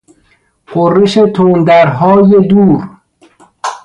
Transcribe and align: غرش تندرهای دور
غرش 0.67 1.13
تندرهای 1.35 2.47
دور 2.47 2.89